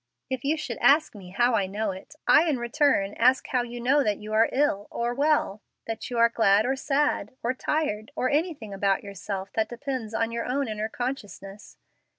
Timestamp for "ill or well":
4.51-5.61